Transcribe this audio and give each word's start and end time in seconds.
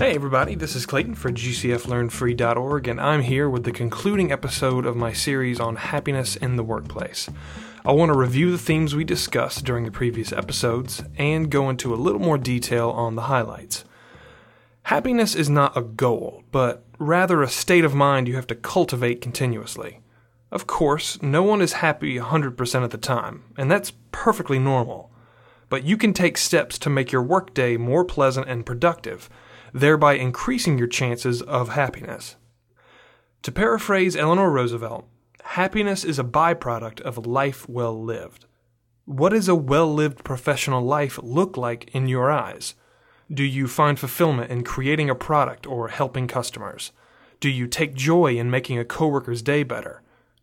Hey 0.00 0.14
everybody, 0.14 0.54
this 0.54 0.74
is 0.74 0.86
Clayton 0.86 1.14
for 1.14 1.30
GCFLearnFree.org, 1.30 2.88
and 2.88 2.98
I'm 2.98 3.20
here 3.20 3.50
with 3.50 3.64
the 3.64 3.70
concluding 3.70 4.32
episode 4.32 4.86
of 4.86 4.96
my 4.96 5.12
series 5.12 5.60
on 5.60 5.76
happiness 5.76 6.36
in 6.36 6.56
the 6.56 6.64
workplace. 6.64 7.28
I 7.84 7.92
want 7.92 8.10
to 8.10 8.16
review 8.16 8.50
the 8.50 8.56
themes 8.56 8.96
we 8.96 9.04
discussed 9.04 9.66
during 9.66 9.84
the 9.84 9.90
previous 9.90 10.32
episodes 10.32 11.02
and 11.18 11.50
go 11.50 11.68
into 11.68 11.92
a 11.92 12.00
little 12.00 12.18
more 12.18 12.38
detail 12.38 12.88
on 12.88 13.14
the 13.14 13.24
highlights. 13.24 13.84
Happiness 14.84 15.34
is 15.34 15.50
not 15.50 15.76
a 15.76 15.82
goal, 15.82 16.44
but 16.50 16.82
rather 16.98 17.42
a 17.42 17.48
state 17.48 17.84
of 17.84 17.94
mind 17.94 18.26
you 18.26 18.36
have 18.36 18.46
to 18.46 18.54
cultivate 18.54 19.20
continuously. 19.20 20.00
Of 20.50 20.66
course, 20.66 21.20
no 21.20 21.42
one 21.42 21.60
is 21.60 21.74
happy 21.74 22.16
100% 22.16 22.84
of 22.84 22.88
the 22.88 22.96
time, 22.96 23.44
and 23.58 23.70
that's 23.70 23.92
perfectly 24.12 24.58
normal. 24.58 25.12
But 25.68 25.84
you 25.84 25.98
can 25.98 26.14
take 26.14 26.38
steps 26.38 26.78
to 26.78 26.88
make 26.88 27.12
your 27.12 27.22
workday 27.22 27.76
more 27.76 28.06
pleasant 28.06 28.48
and 28.48 28.64
productive 28.64 29.28
thereby 29.72 30.14
increasing 30.14 30.78
your 30.78 30.86
chances 30.86 31.42
of 31.42 31.70
happiness. 31.70 32.36
To 33.42 33.52
paraphrase 33.52 34.16
Eleanor 34.16 34.50
Roosevelt, 34.50 35.06
happiness 35.42 36.04
is 36.04 36.18
a 36.18 36.24
byproduct 36.24 37.00
of 37.00 37.16
a 37.16 37.20
life 37.20 37.68
well 37.68 38.02
lived. 38.02 38.46
What 39.04 39.30
does 39.30 39.48
a 39.48 39.54
well 39.54 39.92
lived 39.92 40.24
professional 40.24 40.82
life 40.82 41.18
look 41.22 41.56
like 41.56 41.94
in 41.94 42.06
your 42.06 42.30
eyes? 42.30 42.74
Do 43.32 43.44
you 43.44 43.66
find 43.66 43.98
fulfillment 43.98 44.50
in 44.50 44.64
creating 44.64 45.08
a 45.08 45.14
product 45.14 45.66
or 45.66 45.88
helping 45.88 46.26
customers? 46.26 46.92
Do 47.40 47.48
you 47.48 47.66
take 47.66 47.94
joy 47.94 48.36
in 48.36 48.50
making 48.50 48.78
a 48.78 48.84
coworker's 48.84 49.40
day 49.40 49.62
better? 49.62 50.02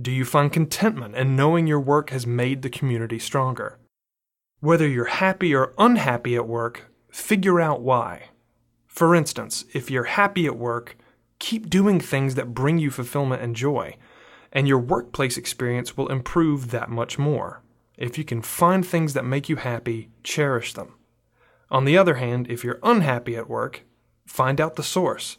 Do 0.00 0.10
you 0.10 0.24
find 0.24 0.52
contentment 0.52 1.16
in 1.16 1.36
knowing 1.36 1.66
your 1.66 1.80
work 1.80 2.10
has 2.10 2.26
made 2.26 2.62
the 2.62 2.70
community 2.70 3.18
stronger? 3.18 3.78
Whether 4.60 4.88
you're 4.88 5.06
happy 5.06 5.54
or 5.54 5.74
unhappy 5.76 6.34
at 6.36 6.48
work, 6.48 6.90
figure 7.10 7.60
out 7.60 7.82
why. 7.82 8.30
For 8.98 9.14
instance, 9.14 9.64
if 9.72 9.92
you're 9.92 10.18
happy 10.18 10.46
at 10.46 10.58
work, 10.58 10.96
keep 11.38 11.70
doing 11.70 12.00
things 12.00 12.34
that 12.34 12.52
bring 12.52 12.78
you 12.78 12.90
fulfillment 12.90 13.40
and 13.40 13.54
joy, 13.54 13.94
and 14.52 14.66
your 14.66 14.80
workplace 14.80 15.36
experience 15.36 15.96
will 15.96 16.08
improve 16.08 16.72
that 16.72 16.90
much 16.90 17.16
more. 17.16 17.62
If 17.96 18.18
you 18.18 18.24
can 18.24 18.42
find 18.42 18.84
things 18.84 19.14
that 19.14 19.24
make 19.24 19.48
you 19.48 19.54
happy, 19.54 20.10
cherish 20.24 20.72
them. 20.72 20.94
On 21.70 21.84
the 21.84 21.96
other 21.96 22.16
hand, 22.16 22.50
if 22.50 22.64
you're 22.64 22.80
unhappy 22.82 23.36
at 23.36 23.48
work, 23.48 23.84
find 24.26 24.60
out 24.60 24.74
the 24.74 24.82
source. 24.82 25.36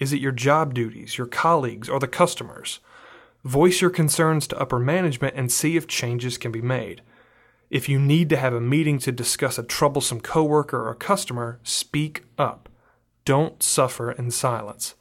Is 0.00 0.12
it 0.12 0.20
your 0.20 0.32
job 0.32 0.74
duties, 0.74 1.16
your 1.16 1.28
colleagues, 1.28 1.88
or 1.88 2.00
the 2.00 2.08
customers? 2.08 2.80
Voice 3.44 3.80
your 3.80 3.90
concerns 3.90 4.48
to 4.48 4.58
upper 4.58 4.80
management 4.80 5.36
and 5.36 5.52
see 5.52 5.76
if 5.76 5.86
changes 5.86 6.36
can 6.38 6.50
be 6.50 6.60
made. 6.60 7.02
If 7.70 7.88
you 7.88 8.00
need 8.00 8.28
to 8.30 8.36
have 8.36 8.52
a 8.52 8.60
meeting 8.60 8.98
to 8.98 9.12
discuss 9.12 9.58
a 9.58 9.62
troublesome 9.62 10.22
coworker 10.22 10.88
or 10.88 10.96
customer, 10.96 11.60
speak 11.62 12.24
up. 12.36 12.68
Don't 13.26 13.60
suffer 13.62 14.12
in 14.12 14.30
silence. 14.30 14.94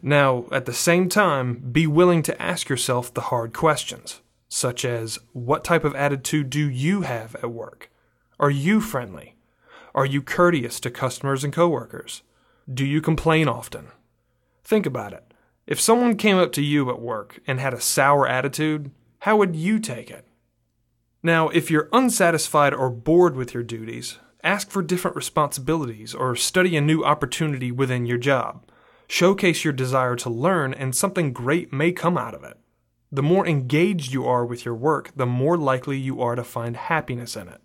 Now, 0.00 0.46
at 0.52 0.64
the 0.64 0.72
same 0.72 1.08
time, 1.08 1.56
be 1.72 1.86
willing 1.86 2.22
to 2.22 2.40
ask 2.40 2.68
yourself 2.68 3.12
the 3.12 3.22
hard 3.32 3.52
questions, 3.52 4.22
such 4.48 4.84
as 4.84 5.18
what 5.32 5.64
type 5.64 5.84
of 5.84 5.94
attitude 5.96 6.48
do 6.50 6.70
you 6.70 7.02
have 7.02 7.34
at 7.36 7.50
work? 7.50 7.90
Are 8.38 8.50
you 8.50 8.80
friendly? 8.80 9.34
Are 9.92 10.06
you 10.06 10.22
courteous 10.22 10.78
to 10.80 10.90
customers 10.90 11.42
and 11.42 11.52
coworkers? 11.52 12.22
Do 12.72 12.84
you 12.84 13.00
complain 13.00 13.48
often? 13.48 13.88
Think 14.62 14.86
about 14.86 15.12
it. 15.12 15.24
If 15.66 15.80
someone 15.80 16.16
came 16.16 16.36
up 16.36 16.52
to 16.52 16.62
you 16.62 16.90
at 16.90 17.00
work 17.00 17.40
and 17.46 17.58
had 17.58 17.74
a 17.74 17.80
sour 17.80 18.28
attitude, 18.28 18.92
how 19.20 19.36
would 19.36 19.56
you 19.56 19.80
take 19.80 20.10
it? 20.10 20.24
Now, 21.24 21.48
if 21.48 21.72
you're 21.72 21.88
unsatisfied 21.92 22.72
or 22.72 22.88
bored 22.88 23.34
with 23.34 23.52
your 23.52 23.64
duties, 23.64 24.18
Ask 24.46 24.70
for 24.70 24.80
different 24.80 25.16
responsibilities 25.16 26.14
or 26.14 26.36
study 26.36 26.76
a 26.76 26.80
new 26.80 27.04
opportunity 27.04 27.72
within 27.72 28.06
your 28.06 28.16
job. 28.16 28.62
Showcase 29.08 29.64
your 29.64 29.72
desire 29.72 30.14
to 30.14 30.30
learn, 30.30 30.72
and 30.72 30.94
something 30.94 31.32
great 31.32 31.72
may 31.72 31.90
come 31.90 32.16
out 32.16 32.32
of 32.32 32.44
it. 32.44 32.56
The 33.10 33.24
more 33.24 33.44
engaged 33.44 34.12
you 34.12 34.24
are 34.24 34.46
with 34.46 34.64
your 34.64 34.76
work, 34.76 35.10
the 35.16 35.26
more 35.26 35.56
likely 35.56 35.98
you 35.98 36.22
are 36.22 36.36
to 36.36 36.44
find 36.44 36.76
happiness 36.76 37.34
in 37.34 37.48
it. 37.48 37.60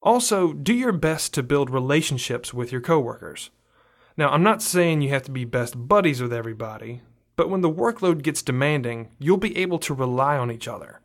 Also, 0.00 0.54
do 0.54 0.72
your 0.72 0.92
best 0.92 1.34
to 1.34 1.42
build 1.42 1.68
relationships 1.68 2.54
with 2.54 2.72
your 2.72 2.80
coworkers. 2.80 3.50
Now, 4.16 4.30
I'm 4.30 4.42
not 4.42 4.62
saying 4.62 5.02
you 5.02 5.10
have 5.10 5.24
to 5.24 5.30
be 5.30 5.44
best 5.44 5.74
buddies 5.88 6.22
with 6.22 6.32
everybody, 6.32 7.02
but 7.36 7.50
when 7.50 7.60
the 7.60 7.70
workload 7.70 8.22
gets 8.22 8.40
demanding, 8.40 9.10
you'll 9.18 9.36
be 9.36 9.58
able 9.58 9.78
to 9.80 9.92
rely 9.92 10.38
on 10.38 10.50
each 10.50 10.68
other. 10.68 11.02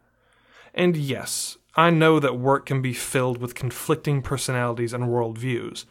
And 0.73 0.95
yes, 0.95 1.57
I 1.77 1.91
know 1.91 2.19
that 2.19 2.39
work 2.39 2.65
can 2.65 2.81
be 2.81 2.93
filled 2.93 3.37
with 3.37 3.53
conflicting 3.53 4.23
personalities 4.23 4.93
and 4.93 5.05
worldviews, 5.05 5.85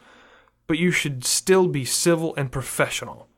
but 0.67 0.77
you 0.77 0.91
should 0.91 1.23
still 1.23 1.69
be 1.69 1.85
civil 1.85 2.35
and 2.35 2.51
professional. 2.51 3.29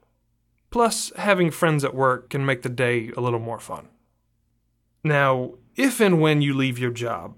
Plus, 0.71 1.13
having 1.15 1.51
friends 1.51 1.83
at 1.83 1.93
work 1.93 2.29
can 2.31 2.43
make 2.43 2.63
the 2.63 2.69
day 2.69 3.11
a 3.15 3.21
little 3.21 3.39
more 3.39 3.59
fun. 3.59 3.87
Now, 5.03 5.53
if 5.75 5.99
and 5.99 6.19
when 6.19 6.41
you 6.41 6.55
leave 6.55 6.79
your 6.79 6.91
job, 6.91 7.35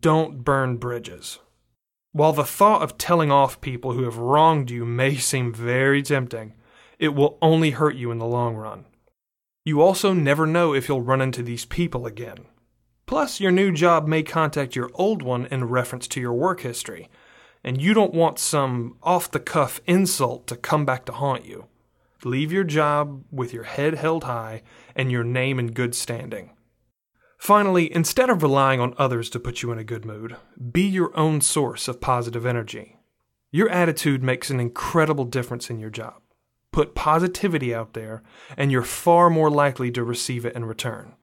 don't 0.00 0.44
burn 0.44 0.76
bridges. 0.76 1.40
While 2.12 2.32
the 2.32 2.44
thought 2.44 2.82
of 2.82 2.98
telling 2.98 3.32
off 3.32 3.60
people 3.60 3.92
who 3.92 4.04
have 4.04 4.16
wronged 4.16 4.70
you 4.70 4.84
may 4.84 5.16
seem 5.16 5.52
very 5.52 6.02
tempting, 6.02 6.54
it 7.00 7.14
will 7.14 7.36
only 7.42 7.70
hurt 7.70 7.96
you 7.96 8.12
in 8.12 8.18
the 8.18 8.26
long 8.26 8.54
run. 8.54 8.84
You 9.64 9.80
also 9.82 10.12
never 10.12 10.46
know 10.46 10.72
if 10.72 10.88
you'll 10.88 11.02
run 11.02 11.20
into 11.20 11.42
these 11.42 11.64
people 11.64 12.06
again. 12.06 12.46
Plus, 13.06 13.40
your 13.40 13.52
new 13.52 13.72
job 13.72 14.06
may 14.06 14.22
contact 14.22 14.76
your 14.76 14.90
old 14.94 15.22
one 15.22 15.46
in 15.46 15.64
reference 15.64 16.06
to 16.08 16.20
your 16.20 16.32
work 16.32 16.60
history, 16.60 17.08
and 17.64 17.80
you 17.80 17.94
don't 17.94 18.14
want 18.14 18.38
some 18.38 18.96
off 19.02 19.30
the 19.30 19.40
cuff 19.40 19.80
insult 19.86 20.46
to 20.46 20.56
come 20.56 20.84
back 20.84 21.04
to 21.04 21.12
haunt 21.12 21.44
you. 21.44 21.66
Leave 22.24 22.52
your 22.52 22.64
job 22.64 23.24
with 23.30 23.52
your 23.52 23.64
head 23.64 23.94
held 23.94 24.24
high 24.24 24.62
and 24.94 25.10
your 25.10 25.24
name 25.24 25.58
in 25.58 25.72
good 25.72 25.94
standing. 25.94 26.50
Finally, 27.36 27.92
instead 27.92 28.30
of 28.30 28.42
relying 28.42 28.78
on 28.78 28.94
others 28.96 29.28
to 29.28 29.40
put 29.40 29.62
you 29.62 29.72
in 29.72 29.78
a 29.78 29.84
good 29.84 30.04
mood, 30.04 30.36
be 30.70 30.82
your 30.82 31.16
own 31.18 31.40
source 31.40 31.88
of 31.88 32.00
positive 32.00 32.46
energy. 32.46 32.98
Your 33.50 33.68
attitude 33.68 34.22
makes 34.22 34.48
an 34.48 34.60
incredible 34.60 35.24
difference 35.24 35.68
in 35.68 35.80
your 35.80 35.90
job. 35.90 36.22
Put 36.70 36.94
positivity 36.94 37.74
out 37.74 37.94
there, 37.94 38.22
and 38.56 38.70
you're 38.70 38.82
far 38.82 39.28
more 39.28 39.50
likely 39.50 39.90
to 39.90 40.04
receive 40.04 40.46
it 40.46 40.54
in 40.54 40.64
return. 40.64 41.16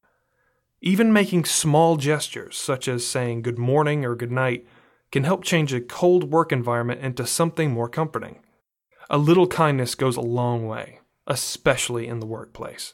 Even 0.81 1.11
making 1.11 1.43
small 1.45 1.97
gestures, 1.97 2.55
such 2.55 2.87
as 2.87 3.05
saying 3.05 3.41
good 3.41 3.57
morning 3.57 4.05
or 4.05 4.15
good 4.15 4.31
night, 4.31 4.65
can 5.11 5.23
help 5.23 5.43
change 5.43 5.73
a 5.73 5.81
cold 5.81 6.31
work 6.31 6.51
environment 6.51 7.01
into 7.01 7.25
something 7.25 7.71
more 7.71 7.89
comforting. 7.89 8.39
A 9.09 9.17
little 9.17 9.47
kindness 9.47 9.95
goes 9.95 10.15
a 10.15 10.21
long 10.21 10.67
way, 10.67 10.99
especially 11.27 12.07
in 12.07 12.19
the 12.19 12.25
workplace. 12.25 12.93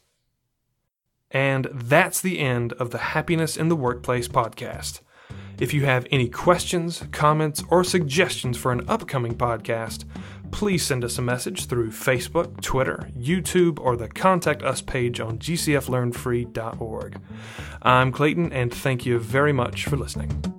And 1.30 1.68
that's 1.74 2.22
the 2.22 2.40
end 2.40 2.74
of 2.74 2.92
the 2.92 2.98
Happiness 2.98 3.58
in 3.58 3.68
the 3.68 3.76
Workplace 3.76 4.28
podcast. 4.28 5.02
If 5.60 5.74
you 5.74 5.86
have 5.86 6.08
any 6.12 6.30
questions, 6.30 7.04
comments, 7.12 7.64
or 7.70 7.84
suggestions 7.84 8.58
for 8.58 8.72
an 8.72 8.88
upcoming 8.88 9.36
podcast, 9.36 10.06
please 10.56 10.86
send 10.86 11.04
us 11.04 11.18
a 11.18 11.22
message 11.22 11.66
through 11.66 11.90
Facebook, 11.90 12.62
Twitter, 12.62 13.10
YouTube, 13.14 13.78
or 13.78 13.98
the 13.98 14.08
Contact 14.08 14.64
Us 14.64 14.80
page 14.80 15.20
on 15.20 15.38
gcflearnfree.org. 15.38 17.20
I'm 17.82 18.14
Clayton, 18.14 18.54
and 18.54 18.74
thank 18.74 19.06
you 19.06 19.20
very 19.20 19.52
much 19.52 19.84
for 19.84 19.98
listening. 19.98 20.55